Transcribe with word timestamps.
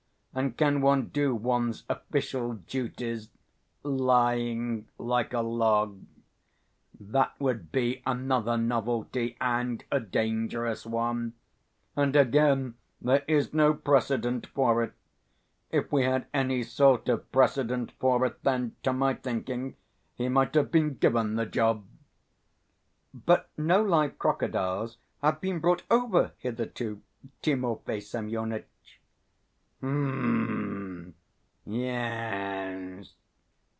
And, 0.33 0.55
can 0.55 0.79
one 0.79 1.07
do 1.09 1.35
one's 1.35 1.83
official 1.89 2.53
duties 2.53 3.29
lying 3.83 4.87
like 4.97 5.33
a 5.33 5.41
log? 5.41 6.05
That 6.97 7.33
would 7.41 7.73
be 7.73 8.01
another 8.05 8.55
novelty 8.55 9.35
and 9.41 9.83
a 9.91 9.99
dangerous 9.99 10.85
one; 10.85 11.33
and 11.97 12.15
again, 12.15 12.75
there 13.01 13.25
is 13.27 13.53
no 13.53 13.73
precedent 13.73 14.47
for 14.47 14.81
it. 14.81 14.93
If 15.69 15.91
we 15.91 16.03
had 16.03 16.27
any 16.33 16.63
sort 16.63 17.09
of 17.09 17.29
precedent 17.33 17.91
for 17.99 18.25
it, 18.25 18.41
then, 18.43 18.77
to 18.83 18.93
my 18.93 19.15
thinking, 19.15 19.75
he 20.15 20.29
might 20.29 20.55
have 20.55 20.71
been 20.71 20.93
given 20.93 21.35
the 21.35 21.45
job." 21.45 21.83
"But 23.13 23.49
no 23.57 23.83
live 23.83 24.17
crocodiles 24.17 24.95
have 25.21 25.41
been 25.41 25.59
brought 25.59 25.83
over 25.91 26.31
hitherto, 26.39 27.01
Timofey 27.41 27.99
Semyonitch." 27.99 28.65
"Hm 29.83 31.15